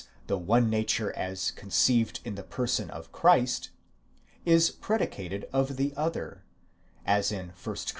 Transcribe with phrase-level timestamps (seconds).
[0.25, 3.69] the one nature as conceived in the person of Christ,
[4.45, 6.43] is predicated of the other,
[7.05, 7.75] as in 1 Cor.